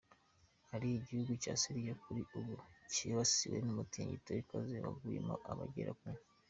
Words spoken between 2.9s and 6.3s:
hibasiwe n’umutingito ukaze waguyemo abagera ku,.